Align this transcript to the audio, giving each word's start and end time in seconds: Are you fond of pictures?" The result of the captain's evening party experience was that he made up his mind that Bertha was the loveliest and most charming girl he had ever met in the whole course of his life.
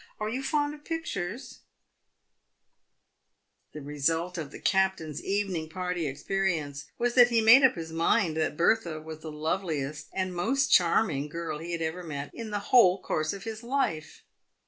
Are 0.19 0.29
you 0.29 0.41
fond 0.41 0.73
of 0.73 0.83
pictures?" 0.83 1.59
The 3.73 3.83
result 3.83 4.35
of 4.35 4.49
the 4.49 4.57
captain's 4.57 5.23
evening 5.23 5.69
party 5.69 6.07
experience 6.07 6.85
was 6.97 7.13
that 7.13 7.27
he 7.29 7.39
made 7.39 7.61
up 7.63 7.75
his 7.75 7.91
mind 7.91 8.35
that 8.37 8.57
Bertha 8.57 8.99
was 8.99 9.19
the 9.19 9.31
loveliest 9.31 10.07
and 10.11 10.33
most 10.35 10.71
charming 10.73 11.29
girl 11.29 11.59
he 11.59 11.71
had 11.71 11.83
ever 11.83 12.01
met 12.01 12.31
in 12.33 12.49
the 12.49 12.73
whole 12.73 12.99
course 12.99 13.31
of 13.31 13.43
his 13.43 13.61
life. 13.61 14.23